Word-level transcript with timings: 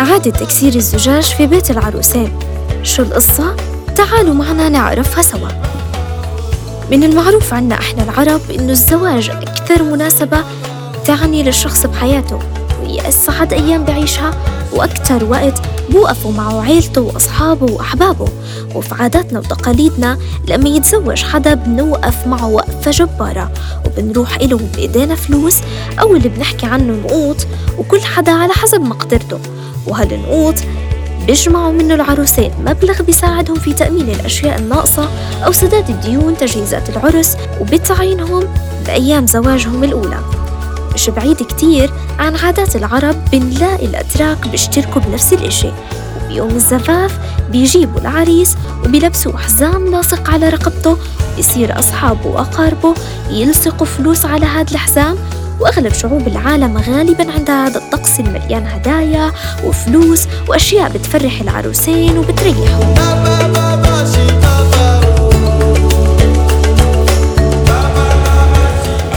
عادة 0.00 0.30
تكسير 0.30 0.74
الزجاج 0.74 1.22
في 1.22 1.46
بيت 1.46 1.70
العروسين. 1.70 2.38
شو 2.82 3.02
القصة؟ 3.02 3.56
تعالوا 3.96 4.34
معنا 4.34 4.68
نعرفها 4.68 5.22
سوا. 5.22 5.48
من 6.90 7.04
المعروف 7.04 7.54
عنا 7.54 7.74
إحنا 7.74 8.02
العرب 8.02 8.40
إنه 8.50 8.72
الزواج 8.72 9.30
أكثر 9.30 9.82
مناسبة 9.82 10.38
تعني 11.04 11.42
للشخص 11.42 11.86
بحياته 11.86 12.38
وهي 12.82 13.08
أسعد 13.08 13.52
أيام 13.52 13.84
بعيشها 13.84 14.30
وأكثر 14.72 15.24
وقت 15.24 15.62
بوقفوا 15.90 16.32
معه 16.32 16.62
عيلته 16.62 17.00
وأصحابه 17.00 17.72
وأحبابه. 17.72 18.28
وفي 18.74 18.94
عاداتنا 18.94 19.38
وتقاليدنا 19.38 20.18
لما 20.48 20.68
يتزوج 20.68 21.22
حدا 21.22 21.54
بنوقف 21.54 22.26
معه 22.26 22.46
وقفة 22.46 22.90
جبارة 22.90 23.52
وبنروح 23.86 24.36
إله 24.36 24.60
بإيدينا 24.74 25.14
فلوس 25.14 25.58
أو 26.00 26.16
اللي 26.16 26.28
بنحكي 26.28 26.66
عنه 26.66 26.92
نقوط 26.92 27.46
وكل 27.78 28.00
حدا 28.00 28.32
على 28.32 28.52
حسب 28.52 28.80
مقدرته. 28.80 29.38
وهالنقوط 29.86 30.54
بيجمعوا 31.26 31.72
منه 31.72 31.94
العروسين 31.94 32.50
مبلغ 32.66 33.02
بيساعدهم 33.02 33.56
في 33.56 33.72
تأمين 33.72 34.08
الأشياء 34.08 34.58
الناقصة 34.58 35.08
أو 35.46 35.52
سداد 35.52 35.90
الديون 35.90 36.36
تجهيزات 36.36 36.90
العرس 36.90 37.36
وبتعيينهم 37.60 38.44
بأيام 38.86 39.26
زواجهم 39.26 39.84
الأولى. 39.84 40.18
مش 40.94 41.10
بعيد 41.10 41.36
كتير 41.42 41.90
عن 42.18 42.36
عادات 42.36 42.76
العرب 42.76 43.16
بنلاقي 43.32 43.86
الأتراك 43.86 44.48
بيشتركوا 44.48 45.00
بنفس 45.00 45.32
الإشي. 45.32 45.70
وبيوم 46.24 46.50
الزفاف 46.50 47.18
بيجيبوا 47.50 48.00
العريس 48.00 48.56
وبيلبسوا 48.84 49.38
حزام 49.38 49.90
لاصق 49.90 50.30
على 50.30 50.48
رقبته 50.48 50.96
بيصير 51.36 51.78
أصحابه 51.78 52.26
وأقاربه 52.26 52.94
يلصقوا 53.30 53.86
فلوس 53.86 54.24
على 54.24 54.46
هذا 54.46 54.70
الحزام 54.70 55.16
وأغلب 55.60 55.92
شعوب 55.92 56.28
العالم 56.28 56.78
غالبا 56.78 57.32
عندها 57.32 57.66
هذا 57.66 57.78
الطقس 57.78 58.20
المليان 58.20 58.66
هدايا 58.66 59.32
وفلوس 59.64 60.26
وأشياء 60.48 60.90
بتفرح 60.90 61.40
العروسين 61.40 62.18
وبتريحهم 62.18 62.94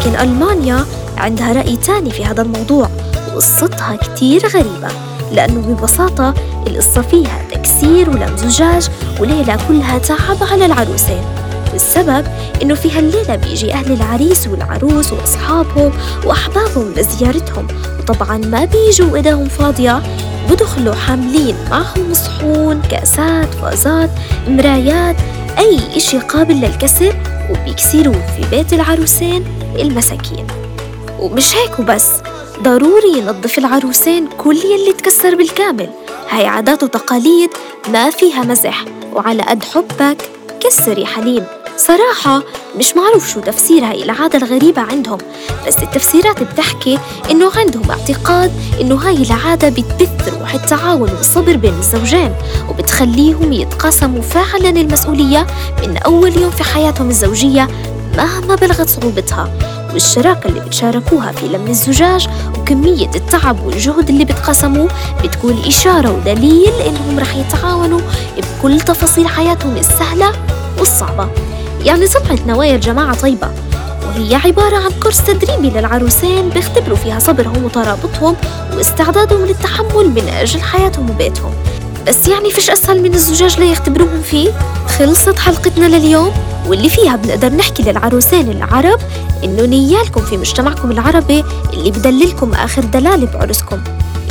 لكن 0.00 0.20
ألمانيا 0.20 0.84
عندها 1.16 1.52
رأي 1.52 1.76
تاني 1.76 2.10
في 2.10 2.24
هذا 2.24 2.42
الموضوع 2.42 2.88
وقصتها 3.28 3.96
كتير 3.96 4.46
غريبة 4.46 4.88
لأنه 5.32 5.60
ببساطة 5.60 6.34
القصة 6.66 7.02
فيها 7.02 7.38
تكسير 7.52 8.10
ولم 8.10 8.36
زجاج 8.36 8.88
وليلة 9.20 9.58
كلها 9.68 9.98
تعب 9.98 10.36
على 10.52 10.66
العروسين. 10.66 11.39
والسبب 11.72 12.26
إنه 12.62 12.74
في 12.74 12.90
هالليلة 12.92 13.36
بيجي 13.36 13.72
أهل 13.72 13.92
العريس 13.92 14.46
والعروس 14.46 15.12
وأصحابهم 15.12 15.92
وأحبابهم 16.24 16.92
لزيارتهم. 16.96 17.66
وطبعا 17.98 18.36
ما 18.38 18.64
بيجوا 18.64 19.16
إيدهم 19.16 19.48
فاضية. 19.48 20.02
بدخلوا 20.50 20.94
حاملين 20.94 21.56
معهم 21.70 22.14
صحون 22.14 22.82
كاسات 22.90 23.54
فازات 23.54 24.10
مرايات 24.48 25.16
أي 25.58 25.78
إشي 25.96 26.18
قابل 26.18 26.54
للكسر 26.54 27.16
وبيكسروه 27.50 28.22
في 28.36 28.50
بيت 28.50 28.72
العروسين 28.72 29.44
المساكين. 29.78 30.46
ومش 31.18 31.56
هيك 31.56 31.78
وبس. 31.78 32.06
ضروري 32.62 33.18
ينظف 33.18 33.58
العروسين 33.58 34.28
كل 34.38 34.56
يلي 34.56 34.92
تكسر 34.92 35.34
بالكامل. 35.34 35.90
هاي 36.30 36.46
عادات 36.46 36.82
وتقاليد 36.82 37.50
ما 37.88 38.10
فيها 38.10 38.42
مزح. 38.42 38.84
وعلى 39.12 39.42
قد 39.42 39.64
حبك 39.64 40.16
كسر 40.60 40.98
يا 40.98 41.06
حليم 41.06 41.44
صراحة 41.80 42.42
مش 42.76 42.96
معروف 42.96 43.28
شو 43.32 43.40
تفسير 43.40 43.84
هاي 43.84 44.02
العادة 44.02 44.38
الغريبة 44.38 44.82
عندهم 44.82 45.18
بس 45.66 45.76
التفسيرات 45.82 46.42
بتحكي 46.42 46.98
إنه 47.30 47.50
عندهم 47.56 47.90
اعتقاد 47.90 48.52
إنه 48.80 48.94
هاي 48.94 49.22
العادة 49.22 49.68
بتبث 49.68 50.28
روح 50.40 50.54
التعاون 50.54 51.10
والصبر 51.10 51.56
بين 51.56 51.74
الزوجين 51.78 52.34
وبتخليهم 52.68 53.52
يتقاسموا 53.52 54.22
فعلا 54.22 54.70
المسؤولية 54.70 55.46
من 55.82 55.96
أول 55.96 56.36
يوم 56.36 56.50
في 56.50 56.64
حياتهم 56.64 57.08
الزوجية 57.08 57.68
مهما 58.16 58.54
بلغت 58.54 58.88
صعوبتها. 58.88 59.52
والشراكة 59.92 60.48
اللي 60.48 60.60
بتشاركوها 60.60 61.32
في 61.32 61.48
لم 61.48 61.66
الزجاج 61.66 62.28
وكمية 62.58 63.10
التعب 63.14 63.66
والجهد 63.66 64.08
اللي 64.08 64.24
بتقسموه 64.24 64.88
بتكون 65.24 65.62
إشارة 65.66 66.10
ودليل 66.10 66.72
إنهم 66.86 67.18
رح 67.18 67.36
يتعاونوا 67.36 68.00
بكل 68.36 68.80
تفاصيل 68.80 69.28
حياتهم 69.28 69.76
السهلة 69.76 70.32
والصعبة. 70.78 71.28
يعني 71.84 72.06
صنعة 72.06 72.38
نوايا 72.46 72.74
الجماعة 72.74 73.14
طيبة. 73.14 73.48
وهي 74.06 74.34
عبارة 74.34 74.76
عن 74.76 74.90
كورس 75.02 75.24
تدريبي 75.24 75.70
للعروسين 75.70 76.48
بيختبروا 76.48 76.96
فيها 76.96 77.18
صبرهم 77.18 77.64
وترابطهم 77.64 78.36
واستعدادهم 78.76 79.46
للتحمل 79.46 80.10
من 80.10 80.28
أجل 80.28 80.60
حياتهم 80.60 81.10
وبيتهم. 81.10 81.54
بس 82.06 82.28
يعني 82.28 82.50
فيش 82.50 82.70
أسهل 82.70 83.02
من 83.02 83.14
الزجاج 83.14 83.60
ليختبروهم 83.60 84.22
فيه؟ 84.22 84.50
خلصت 84.98 85.38
حلقتنا 85.38 85.86
لليوم 85.86 86.32
واللي 86.66 86.88
فيها 86.88 87.16
بنقدر 87.16 87.52
نحكي 87.52 87.82
للعروسين 87.82 88.50
العرب 88.50 88.98
إنه 89.44 89.62
نيالكم 89.62 90.20
في 90.20 90.36
مجتمعكم 90.36 90.90
العربي 90.90 91.44
اللي 91.72 91.90
بدللكم 91.90 92.52
آخر 92.54 92.84
دلالة 92.84 93.26
بعرسكم. 93.26 93.80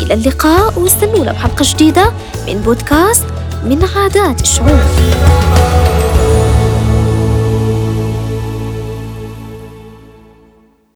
إلى 0.02 0.14
اللقاء 0.14 0.80
واستنونا 0.80 1.32
بحلقة 1.32 1.66
جديدة 1.74 2.12
من 2.48 2.62
بودكاست 2.62 3.26
من 3.66 3.88
عادات 3.96 4.42
الشعوب. 4.42 4.80